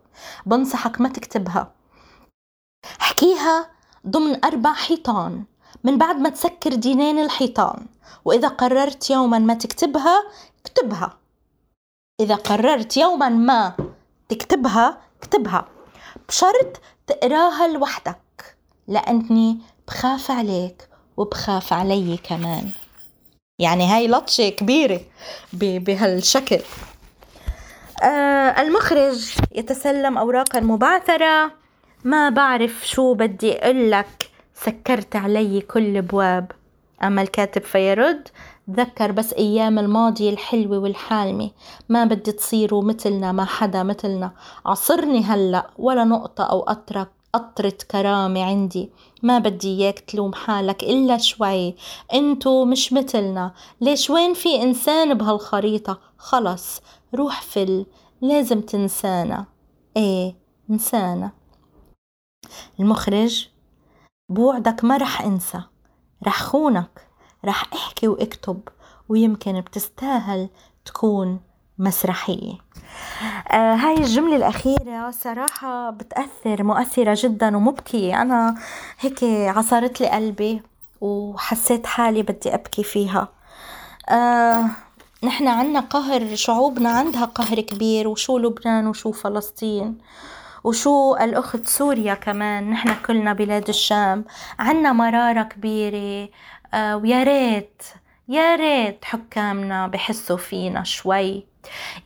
بنصحك 0.46 1.00
ما 1.00 1.08
تكتبها. 1.08 1.72
احكيها 3.00 3.70
ضمن 4.06 4.44
أربع 4.44 4.72
حيطان. 4.72 5.44
من 5.86 5.98
بعد 5.98 6.16
ما 6.16 6.28
تسكر 6.28 6.74
دينين 6.74 7.18
الحيطان 7.18 7.86
وإذا 8.24 8.48
قررت 8.48 9.10
يوما 9.10 9.38
ما 9.38 9.54
تكتبها 9.54 10.24
اكتبها. 10.60 11.18
إذا 12.20 12.34
قررت 12.34 12.96
يوما 12.96 13.28
ما 13.28 13.72
تكتبها 14.28 14.98
اكتبها. 15.18 15.68
بشرط 16.28 16.80
تقراها 17.06 17.68
لوحدك 17.68 18.56
لأني 18.88 19.58
بخاف 19.88 20.30
عليك 20.30 20.88
وبخاف 21.16 21.72
علي 21.72 22.16
كمان. 22.16 22.70
يعني 23.58 23.86
هاي 23.86 24.08
لطشة 24.08 24.48
كبيرة 24.48 25.00
بهالشكل. 25.52 26.60
آه 28.02 28.60
المخرج 28.62 29.34
يتسلم 29.52 30.18
أوراقا 30.18 30.60
مبعثرة 30.60 31.52
ما 32.04 32.28
بعرف 32.28 32.86
شو 32.88 33.14
بدي 33.14 33.58
أقول 33.58 33.90
لك. 33.90 34.35
سكرت 34.64 35.16
علي 35.16 35.60
كل 35.60 36.02
بواب 36.02 36.52
أما 37.02 37.22
الكاتب 37.22 37.62
فيرد 37.62 38.28
تذكر 38.68 39.12
بس 39.12 39.32
أيام 39.32 39.78
الماضي 39.78 40.30
الحلوة 40.30 40.78
والحالمة. 40.78 41.50
ما 41.88 42.04
بدي 42.04 42.32
تصيروا 42.32 42.82
مثلنا 42.82 43.32
ما 43.32 43.44
حدا 43.44 43.82
مثلنا. 43.82 44.32
عصرني 44.66 45.22
هلأ 45.22 45.70
ولا 45.78 46.04
نقطة 46.04 46.44
أو 46.44 46.60
قطرة 46.60 47.10
قطرة 47.32 47.78
كرامة 47.90 48.44
عندي. 48.44 48.90
ما 49.22 49.38
بدي 49.38 49.68
إياك 49.68 49.98
تلوم 49.98 50.32
حالك 50.32 50.82
إلا 50.82 51.18
شوي. 51.18 51.74
انتو 52.14 52.64
مش 52.64 52.92
مثلنا. 52.92 53.54
ليش 53.80 54.10
وين 54.10 54.34
في 54.34 54.62
إنسان 54.62 55.14
بهالخريطة؟ 55.14 56.00
خلص 56.18 56.80
روح 57.14 57.42
فل. 57.42 57.86
لازم 58.20 58.60
تنسانا. 58.60 59.44
إيه 59.96 60.34
نسانا. 60.68 61.30
المخرج 62.80 63.48
بوعدك 64.28 64.84
ما 64.84 64.96
رح 64.96 65.22
انسى 65.22 65.60
رح 66.26 66.42
خونك 66.42 67.06
رح 67.44 67.64
احكي 67.74 68.08
واكتب 68.08 68.60
ويمكن 69.08 69.60
بتستاهل 69.60 70.48
تكون 70.84 71.40
مسرحية. 71.78 72.52
آه 73.50 73.74
هاي 73.74 73.94
الجملة 73.94 74.36
الأخيرة 74.36 75.10
صراحة 75.10 75.90
بتأثر 75.90 76.62
مؤثرة 76.62 77.16
جدا 77.18 77.56
ومبكية. 77.56 78.22
أنا 78.22 78.54
هيك 79.00 79.24
عصرت 79.24 80.00
لي 80.00 80.08
قلبي 80.08 80.62
وحسيت 81.00 81.86
حالي 81.86 82.22
بدي 82.22 82.54
أبكي 82.54 82.82
فيها. 82.82 83.28
آه 84.08 84.64
نحن 85.22 85.48
عنا 85.48 85.80
قهر 85.80 86.34
شعوبنا 86.36 86.90
عندها 86.90 87.24
قهر 87.24 87.60
كبير 87.60 88.08
وشو 88.08 88.38
لبنان 88.38 88.86
وشو 88.86 89.12
فلسطين. 89.12 89.98
وشو 90.66 91.16
الأخت 91.16 91.66
سوريا 91.66 92.14
كمان 92.14 92.70
نحن 92.70 92.94
كلنا 93.06 93.32
بلاد 93.32 93.68
الشام. 93.68 94.24
عنا 94.58 94.92
مرارة 94.92 95.42
كبيرة. 95.42 96.28
آه 96.74 96.96
ويا 96.96 97.22
ريت 97.22 97.82
يا 98.28 98.56
ريت 98.56 99.04
حكامنا 99.04 99.86
بحسوا 99.86 100.36
فينا 100.36 100.82
شوي. 100.82 101.46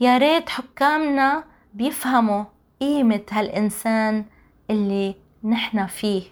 يا 0.00 0.18
ريت 0.18 0.48
حكامنا 0.48 1.44
بيفهموا 1.74 2.44
قيمة 2.80 3.22
هالإنسان 3.30 4.24
اللي 4.70 5.14
نحن 5.44 5.86
فيه. 5.86 6.22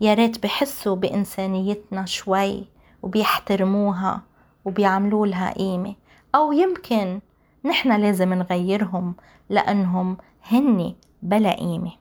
يا 0.00 0.14
ريت 0.14 0.42
بحسوا 0.42 0.96
بإنسانيتنا 0.96 2.06
شوي 2.06 2.64
وبيحترموها 3.02 4.22
وبيعملوا 4.64 5.26
لها 5.26 5.52
قيمة. 5.52 5.94
أو 6.34 6.52
يمكن 6.52 7.20
نحن 7.64 7.92
لازم 7.92 8.34
نغيرهم 8.34 9.14
لأنهم 9.50 10.16
هني 10.50 10.96
بلا 11.22 11.52
قيمة. 11.56 11.92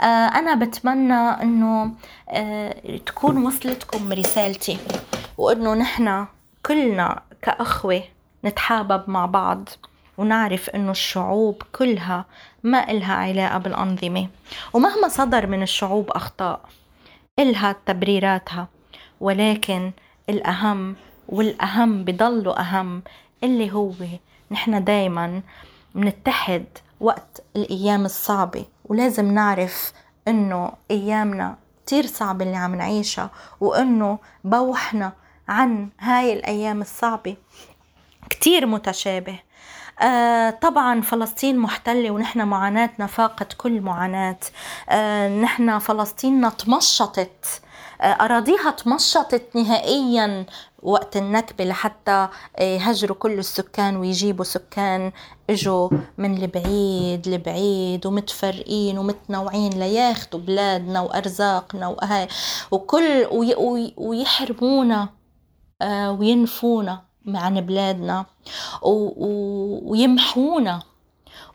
آه 0.00 0.04
أنا 0.04 0.54
بتمنى 0.54 1.14
أنه 1.42 1.92
آه 2.28 2.96
تكون 3.06 3.46
وصلتكم 3.46 4.12
رسالتي 4.12 4.78
وأنه 5.38 5.74
نحن 5.74 6.26
كلنا 6.66 7.22
كأخوة 7.42 8.02
نتحابب 8.44 9.10
مع 9.10 9.26
بعض 9.26 9.68
ونعرف 10.18 10.70
إنه 10.70 10.90
الشعوب 10.90 11.62
كلها 11.72 12.24
ما 12.62 12.90
إلها 12.90 13.14
علاقة 13.14 13.58
بالأنظمة. 13.58 14.28
ومهما 14.72 15.08
صدر 15.08 15.46
من 15.46 15.62
الشعوب 15.62 16.10
أخطاء 16.10 16.60
إلها 17.38 17.76
تبريراتها. 17.86 18.68
ولكن 19.20 19.92
الأهم 20.28 20.96
والأهم 21.28 22.04
بضلوا 22.04 22.60
أهم 22.60 23.02
اللي 23.44 23.72
هو 23.72 23.92
نحن 24.50 24.84
دايما 24.84 25.42
منتحد 25.94 26.64
وقت 27.00 27.42
الأيام 27.56 28.04
الصعبة 28.04 28.64
ولازم 28.84 29.34
نعرف 29.34 29.92
إنه 30.28 30.72
أيامنا 30.90 31.56
كتير 31.86 32.06
صعبة 32.06 32.44
اللي 32.44 32.56
عم 32.56 32.74
نعيشها 32.74 33.30
وإنه 33.60 34.18
بوحنا 34.44 35.12
عن 35.48 35.88
هاي 36.00 36.32
الأيام 36.32 36.80
الصعبة 36.80 37.36
كتير 38.30 38.66
متشابه. 38.66 39.40
آه 40.02 40.50
طبعا 40.50 41.00
فلسطين 41.00 41.58
محتلة 41.58 42.10
ونحن 42.10 42.42
معاناتنا 42.42 43.06
فاقت 43.06 43.52
كل 43.52 43.80
معاناة 43.80 44.36
آه 44.88 45.28
نحن 45.28 45.78
فلسطيننا 45.78 46.48
تمشطت 46.48 47.62
أراضيها 48.00 48.70
تمشطت 48.70 49.56
نهائيا 49.56 50.46
وقت 50.82 51.16
النكبة 51.16 51.64
لحتى 51.64 52.28
آه، 52.56 52.78
هجروا 52.78 53.16
كل 53.16 53.38
السكان 53.38 53.96
ويجيبوا 53.96 54.44
سكان 54.44 55.12
اجوا 55.50 55.90
من 56.18 56.42
البعيد 56.42 57.28
لبعيد 57.28 58.06
ومتفرقين 58.06 58.98
ومتنوعين 58.98 59.72
لياخدوا 59.72 60.40
بلادنا 60.40 61.00
وأرزاقنا 61.00 61.88
وهاي 61.88 62.28
وكل 62.70 63.26
ويحرمونا 63.96 65.08
آه، 65.82 66.12
وينفونا 66.12 67.02
عن 67.28 67.60
بلادنا 67.60 68.26
ويمحونا. 69.82 70.82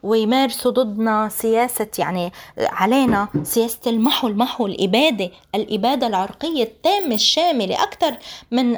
ويمارسوا 0.06 0.72
ضدنا 0.72 1.30
سياسة 1.30 1.88
يعني 2.00 2.32
علينا 2.60 3.28
سياسة 3.44 3.80
المحو 3.88 4.28
المحو 4.28 4.65
الإبادة 4.65 5.32
الإبادة 5.56 6.08
العرقية 6.08 6.63
التامة 6.63 7.15
الشاملة 7.15 7.84
أكثر 7.84 8.15
من 8.52 8.78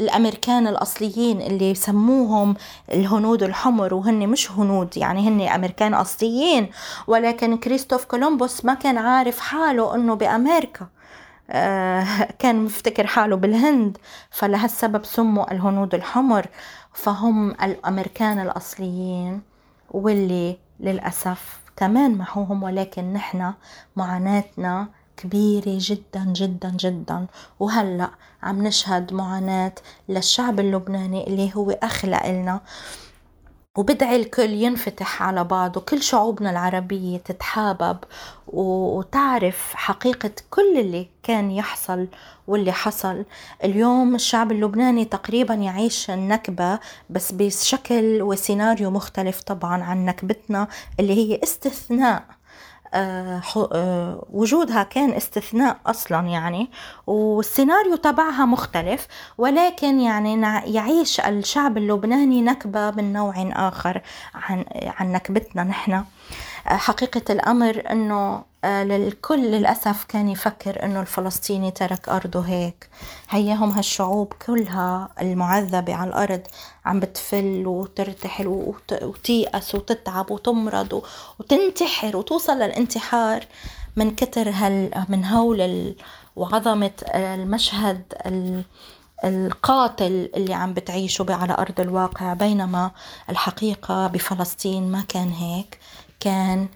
الأمريكان 0.00 0.66
الأصليين 0.66 1.40
اللي 1.42 1.70
يسموهم 1.70 2.54
الهنود 2.92 3.42
الحمر 3.42 3.94
وهن 3.94 4.28
مش 4.28 4.50
هنود 4.52 4.96
يعني 4.96 5.28
هن 5.28 5.40
أمريكان 5.40 5.94
أصليين. 5.94 6.70
ولكن 7.06 7.56
كريستوف 7.56 8.04
كولومبوس 8.04 8.64
ما 8.64 8.74
كان 8.74 8.98
عارف 8.98 9.40
حاله 9.40 9.94
إنه 9.94 10.14
بأمريكا. 10.14 10.86
آه، 11.50 12.04
كان 12.38 12.64
مفتكر 12.64 13.06
حاله 13.06 13.36
بالهند 13.36 13.98
فلهالسبب 14.30 15.04
سموا 15.04 15.52
الهنود 15.52 15.94
الحمر 15.94 16.46
فهم 16.92 17.50
الأمريكان 17.50 18.38
الأصليين. 18.40 19.51
واللي 19.92 20.58
للأسف 20.80 21.60
كمان 21.76 22.18
محوهم 22.18 22.62
ولكن 22.62 23.12
نحن 23.12 23.52
معاناتنا 23.96 24.88
كبيرة 25.16 25.78
جدا 25.80 26.24
جدا 26.24 26.70
جدا. 26.70 27.26
وهلأ 27.60 28.10
عم 28.42 28.66
نشهد 28.66 29.12
معاناة 29.12 29.72
للشعب 30.08 30.60
اللبناني 30.60 31.26
اللي 31.26 31.50
هو 31.56 31.70
أخلق 31.70 32.26
لنا 32.26 32.60
وبدعي 33.78 34.16
الكل 34.16 34.50
ينفتح 34.50 35.22
على 35.22 35.44
بعض 35.44 35.76
وكل 35.76 36.02
شعوبنا 36.02 36.50
العربية 36.50 37.18
تتحابب. 37.18 37.98
وتعرف 38.52 39.72
حقيقة 39.74 40.30
كل 40.50 40.78
اللي 40.78 41.08
كان 41.22 41.50
يحصل 41.50 42.08
واللي 42.46 42.72
حصل. 42.72 43.24
اليوم 43.64 44.14
الشعب 44.14 44.52
اللبناني 44.52 45.04
تقريبا 45.04 45.54
يعيش 45.54 46.10
النكبة 46.10 46.78
بس 47.10 47.32
بشكل 47.32 48.22
وسيناريو 48.22 48.90
مختلف 48.90 49.40
طبعا 49.40 49.82
عن 49.82 50.06
نكبتنا 50.06 50.68
اللي 51.00 51.14
هي 51.14 51.40
استثناء. 51.42 52.24
آه، 52.94 53.42
آه، 53.72 54.26
وجودها 54.30 54.82
كان 54.82 55.12
استثناء 55.12 55.76
أصلا 55.86 56.26
يعني 56.26 56.70
والسيناريو 57.06 57.96
تبعها 57.96 58.44
مختلف 58.44 59.06
ولكن 59.38 60.00
يعني 60.00 60.40
يعيش 60.74 61.20
الشعب 61.20 61.78
اللبناني 61.78 62.42
نكبة 62.42 62.90
من 62.90 63.12
نوع 63.12 63.34
آخر 63.68 64.02
عن 64.34 64.64
عن 64.74 65.12
نكبتنا 65.12 65.64
نحن. 65.64 66.04
حقيقة 66.64 67.32
الأمر 67.32 67.82
أنه 67.90 68.44
آه، 68.64 68.84
للكل 68.84 69.38
للأسف 69.38 70.04
كان 70.04 70.28
يفكر 70.28 70.84
أنه 70.84 71.00
الفلسطيني 71.00 71.70
ترك 71.70 72.08
أرضه 72.08 72.40
هيك. 72.40 72.88
هيهم 73.30 73.70
هالشعوب 73.70 74.32
كلها 74.46 75.08
المعذبة 75.20 75.94
على 75.94 76.08
الأرض 76.10 76.42
عم 76.84 77.00
بتفل 77.00 77.66
وترتحل 77.66 78.46
وتيأس 79.02 79.74
وتتعب 79.74 80.30
وتمرض 80.30 81.02
وتنتحر 81.40 82.16
وتوصل 82.16 82.52
للانتحار 82.56 83.46
من 83.96 84.14
كتر 84.14 84.50
هال 84.50 85.04
من 85.08 85.24
هول 85.24 85.94
وعظمة 86.36 86.90
المشهد 87.14 88.02
القاتل 89.24 90.30
اللي 90.36 90.54
عم 90.54 90.74
بتعيشه 90.74 91.26
على 91.30 91.52
أرض 91.58 91.80
الواقع. 91.80 92.34
بينما 92.34 92.90
الحقيقة 93.30 94.06
بفلسطين 94.06 94.92
ما 94.92 95.00
كان 95.08 95.30
هيك. 95.30 95.78
كان 96.22 96.68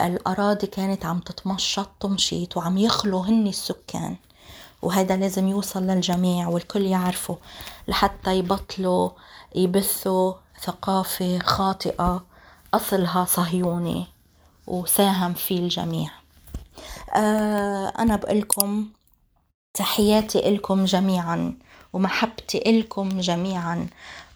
الأراضي 0.00 0.66
كانت 0.66 1.06
عم 1.06 1.18
تتمشط 1.18 1.88
تمشيط 2.00 2.56
وعم 2.56 2.78
يخلوا 2.78 3.24
هني 3.24 3.50
السكان 3.50 4.16
وهذا 4.82 5.16
لازم 5.16 5.48
يوصل 5.48 5.82
للجميع 5.82 6.48
والكل 6.48 6.82
يعرفه 6.82 7.38
لحتى 7.88 8.38
يبطلوا 8.38 9.10
يبثوا 9.54 10.32
ثقافة 10.60 11.38
خاطئة 11.38 12.24
أصلها 12.74 13.24
صهيوني 13.24 14.06
وساهم 14.66 15.34
فيه 15.34 15.58
الجميع. 15.58 16.10
آه 17.14 17.92
أنا 17.98 18.16
بقولكم 18.16 18.86
تحياتي 19.74 20.48
إلكم 20.48 20.84
جميعا 20.84 21.54
ومحبتي 21.92 22.70
إلكم 22.70 23.08
جميعا. 23.20 23.86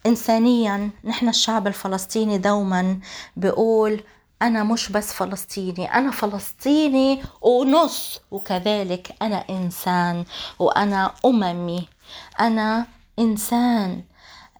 إنسانيا 0.05 0.89
نحن 1.03 1.29
الشعب 1.29 1.67
الفلسطيني 1.67 2.37
دوما 2.37 2.99
بقول 3.37 4.03
أنا 4.41 4.63
مش 4.63 4.91
بس 4.91 5.13
فلسطيني 5.13 5.93
أنا 5.93 6.11
فلسطيني 6.11 7.21
ونص 7.41 8.21
وكذلك 8.31 9.15
أنا 9.21 9.43
إنسان 9.49 10.25
وأنا 10.59 11.11
أممي 11.25 11.87
أنا 12.39 12.85
إنسان 13.19 14.03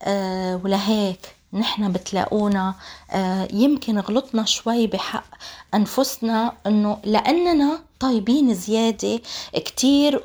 أه 0.04 0.62
ولهيك. 0.63 1.38
نحن 1.53 1.91
بتلاقونا 1.91 2.75
آه، 3.12 3.47
يمكن 3.53 3.99
غلطنا 3.99 4.45
شوي 4.45 4.88
بحق 4.88 5.25
أنفسنا 5.73 6.53
أنه 6.67 6.97
لأننا 7.03 7.79
طيبين 7.99 8.53
زيادة 8.53 9.19
كتير 9.53 10.21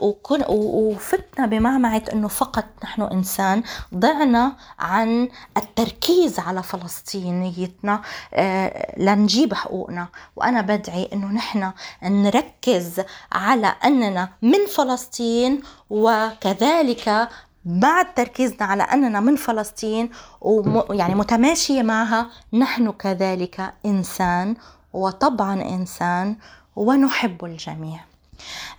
وفتنا 0.49 1.47
بمعمعة 1.47 2.03
أنه 2.13 2.29
فقط 2.29 2.65
نحن 2.85 3.03
إنسان. 3.03 3.63
ضعنا 3.95 4.53
عن 4.79 5.29
التركيز 5.57 6.39
على 6.39 6.63
فلسطينيتنا 6.63 8.03
آه، 8.35 8.95
لنجيب 8.99 9.55
حقوقنا. 9.55 10.09
وأنا 10.37 10.61
بدعي 10.61 11.09
أنه 11.13 11.27
نحن 11.27 11.73
نركز 12.03 13.03
على 13.33 13.75
أننا 13.85 14.29
من 14.43 14.67
فلسطين 14.67 15.63
وكذلك 15.91 17.29
بعد 17.65 18.15
تركيزنا 18.15 18.67
على 18.67 18.83
أننا 18.83 19.21
من 19.21 19.37
فلسطين 19.37 20.11
ويعني 20.41 21.15
متماشية 21.15 21.83
معها 21.83 22.27
نحن 22.53 22.91
كذلك 22.91 23.75
إنسان 23.87 24.57
وطبعا 24.93 25.63
إنسان 25.63 26.37
ونحب 26.77 27.45
الجميع. 27.45 28.01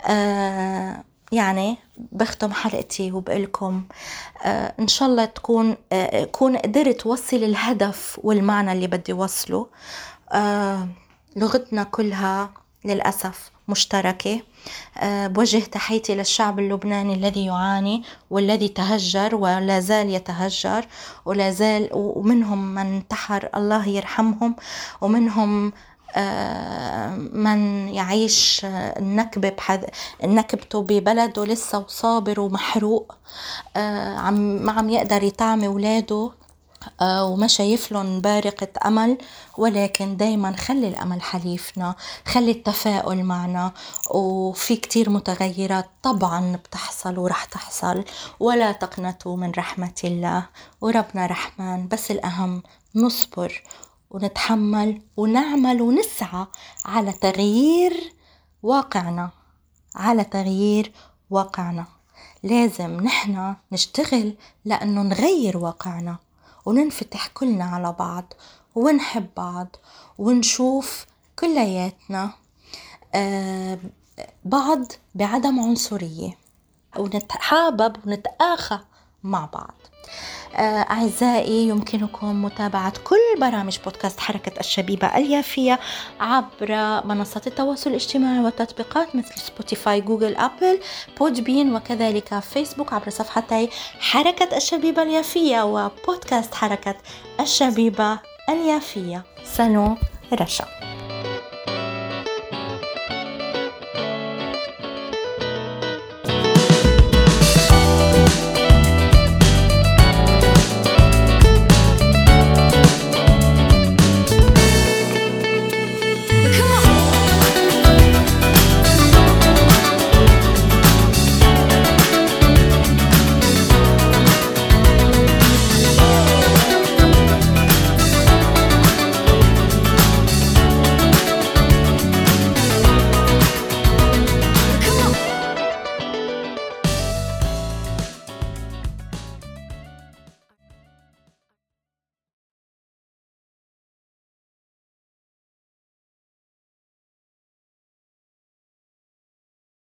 آه 0.08 1.04
يعني 1.32 1.78
بختم 2.12 2.52
حلقتي 2.54 3.12
وبقلكم 3.12 3.84
آه 4.44 4.74
إن 4.80 4.88
شاء 4.88 5.10
الله 5.10 5.26
تكون 5.26 5.76
آه 5.92 6.24
كون 6.24 6.58
قدرت 6.58 7.06
وصل 7.06 7.38
الهدف 7.38 8.20
والمعنى 8.24 8.72
اللي 8.72 8.88
بدي 8.88 9.14
وصله. 9.14 9.68
آه 10.32 10.88
لغتنا 11.36 11.84
كلها 11.84 12.50
للأسف 12.86 13.52
مشتركة 13.68 14.42
آه، 14.98 15.28
بوجه 15.28 15.60
تحيتي 15.60 16.16
للشعب 16.16 16.60
اللبناني 16.60 17.14
الذي 17.14 17.46
يعاني 17.46 18.04
والذي 18.30 18.68
تهجر 18.68 19.36
ولا 19.36 19.80
زال 19.80 20.10
يتهجر 20.10 20.86
ولا 21.26 21.52
زال 21.52 21.90
ومنهم 21.94 22.76
من 22.76 22.86
انتحر 22.96 23.50
الله 23.56 23.88
يرحمهم 23.88 24.56
ومنهم 25.02 25.72
آه، 26.18 27.16
من 27.16 27.88
يعيش 27.88 28.62
النكبة 28.74 29.50
بحذ... 29.50 29.84
نكبته 30.24 30.82
ببلده 30.82 31.46
لسه 31.46 31.80
وصابر 31.80 32.40
ومحروق 32.40 33.16
آه، 33.78 34.18
عم 34.18 34.36
ما 34.66 34.72
عم 34.72 34.90
يقدر 34.90 35.24
يطعم 35.24 35.64
اولاده 35.64 36.16
آه، 36.16 36.45
وما 37.02 37.48
شايف 37.48 37.92
لهم 37.92 38.22
بارقة 38.22 38.68
أمل 38.86 39.18
ولكن 39.58 40.18
دايما 40.18 40.56
خلي 40.56 40.88
الأمل 40.88 41.22
حليفنا 41.22 41.96
خلي 42.26 42.52
التفاؤل 42.52 43.24
معنا. 43.24 43.72
وفي 44.12 44.76
كتير 44.76 45.10
متغيرات 45.10 45.90
طبعا 46.04 46.56
بتحصل 46.56 47.18
ورح 47.18 47.44
تحصل 47.46 48.04
ولا 48.40 48.72
تقنطوا 48.72 49.38
من 49.38 49.52
رحمة 49.52 50.02
الله. 50.04 50.46
وربنا 50.82 51.26
رحمن 51.26 51.88
بس 51.88 52.12
الأهم 52.12 52.64
نصبر 52.96 53.64
ونتحمل 54.12 55.02
ونعمل 55.18 55.82
ونسعى 55.82 56.46
على 56.86 57.12
تغيير 57.12 58.14
واقعنا. 58.64 59.30
على 59.96 60.24
تغيير 60.24 60.92
واقعنا. 61.30 61.86
لازم 62.44 63.02
نحن 63.02 63.56
نشتغل 63.72 64.36
لأنه 64.66 65.02
نغير 65.02 65.58
واقعنا. 65.58 66.18
وننفتح 66.66 67.28
كلنا 67.28 67.64
على 67.64 67.96
بعض 68.00 68.34
ونحب 68.76 69.28
بعض 69.38 69.76
ونشوف 70.18 71.06
كلياتنا. 71.40 72.30
آه، 73.16 73.80
بعض 74.46 74.92
بعدم 75.16 75.60
عنصرية 75.60 76.38
ونتحابب 76.98 77.96
ونتآخى 78.06 78.80
مع 79.24 79.46
بعض. 79.46 79.76
أعزائي 80.56 81.68
يمكنكم 81.68 82.46
متابعة 82.46 82.94
كل 83.04 83.40
برامج 83.42 83.80
بودكاست 83.84 84.20
حركة 84.20 84.60
الشبيبة 84.60 85.18
اليافية 85.18 85.80
عبر 86.20 87.02
منصات 87.06 87.48
التواصل 87.48 87.90
الاجتماعي 87.90 88.40
والتطبيقات 88.40 89.16
مثل 89.16 89.40
Spotify 89.40 90.02
Google 90.02 90.36
Apple 90.36 90.80
بودبين 91.20 91.76
وكذلك 91.76 92.40
فيسبوك 92.40 92.94
عبر 92.94 93.10
صفحتي 93.10 93.70
حركة 94.00 94.58
الشبيبة 94.58 95.02
اليافية 95.02 95.62
وبودكاست 95.62 96.54
حركة 96.54 96.96
الشبيبة 97.40 98.20
اليافية. 98.50 99.24
سنو 99.44 99.98
رشا. 100.34 100.95